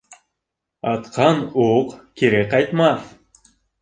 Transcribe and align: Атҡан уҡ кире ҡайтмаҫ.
Атҡан 0.93 1.43
уҡ 1.65 1.93
кире 2.23 2.41
ҡайтмаҫ. 2.55 3.17